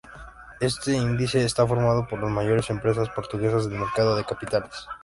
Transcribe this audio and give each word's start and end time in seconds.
Este 0.59 0.93
índice 0.93 1.45
está 1.45 1.67
formado 1.67 2.07
por 2.07 2.19
las 2.19 2.31
mayores 2.31 2.71
empresas 2.71 3.07
portuguesas 3.09 3.69
del 3.69 3.77
mercado 3.77 4.15
de 4.15 4.25
capitales. 4.25 4.87